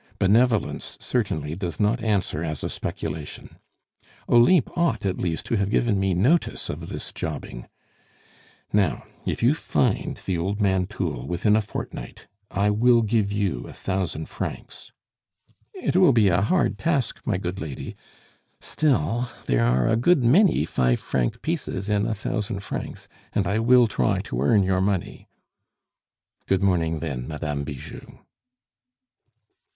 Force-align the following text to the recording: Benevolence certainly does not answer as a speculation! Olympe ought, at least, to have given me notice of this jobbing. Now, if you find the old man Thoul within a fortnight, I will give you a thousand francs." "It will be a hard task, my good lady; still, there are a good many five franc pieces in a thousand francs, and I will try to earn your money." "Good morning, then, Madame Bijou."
Benevolence 0.17 0.97
certainly 0.99 1.55
does 1.55 1.79
not 1.79 2.03
answer 2.03 2.43
as 2.43 2.63
a 2.63 2.69
speculation! 2.71 3.57
Olympe 4.27 4.71
ought, 4.75 5.05
at 5.05 5.19
least, 5.19 5.45
to 5.45 5.57
have 5.57 5.69
given 5.69 5.99
me 5.99 6.15
notice 6.15 6.69
of 6.71 6.89
this 6.89 7.13
jobbing. 7.13 7.67
Now, 8.73 9.03
if 9.27 9.43
you 9.43 9.53
find 9.53 10.17
the 10.17 10.39
old 10.39 10.59
man 10.59 10.87
Thoul 10.87 11.27
within 11.27 11.55
a 11.55 11.61
fortnight, 11.61 12.25
I 12.49 12.71
will 12.71 13.03
give 13.03 13.31
you 13.31 13.67
a 13.67 13.73
thousand 13.73 14.25
francs." 14.27 14.91
"It 15.75 15.95
will 15.95 16.13
be 16.13 16.29
a 16.29 16.41
hard 16.41 16.79
task, 16.79 17.19
my 17.23 17.37
good 17.37 17.61
lady; 17.61 17.95
still, 18.59 19.29
there 19.45 19.63
are 19.63 19.87
a 19.87 19.95
good 19.95 20.23
many 20.23 20.65
five 20.65 20.99
franc 20.99 21.43
pieces 21.43 21.89
in 21.89 22.07
a 22.07 22.15
thousand 22.15 22.61
francs, 22.61 23.07
and 23.33 23.45
I 23.45 23.59
will 23.59 23.85
try 23.87 24.21
to 24.21 24.41
earn 24.41 24.63
your 24.63 24.81
money." 24.81 25.27
"Good 26.47 26.63
morning, 26.63 27.01
then, 27.01 27.27
Madame 27.27 27.63
Bijou." 27.63 28.17